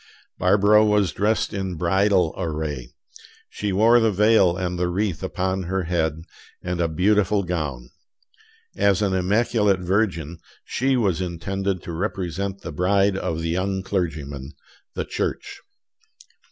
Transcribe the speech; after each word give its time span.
Barbara 0.39 0.83
was 0.83 1.11
dressed 1.11 1.53
in 1.53 1.75
bridal 1.75 2.33
array. 2.35 2.89
She 3.51 3.71
wore 3.71 3.99
the 3.99 4.09
veil 4.11 4.57
and 4.57 4.79
the 4.79 4.87
wreath 4.87 5.21
upon 5.21 5.61
her 5.65 5.83
head, 5.83 6.23
and 6.63 6.81
a 6.81 6.87
beautiful 6.87 7.43
gown. 7.43 7.91
As 8.75 9.03
an 9.03 9.13
immaculate 9.13 9.79
virgin, 9.79 10.39
she 10.65 10.97
was 10.97 11.21
intended 11.21 11.83
to 11.83 11.91
represent 11.93 12.61
the 12.61 12.71
bride 12.71 13.15
of 13.15 13.41
the 13.43 13.49
young 13.49 13.83
clergyman, 13.83 14.53
the 14.95 15.05
Church. 15.05 15.59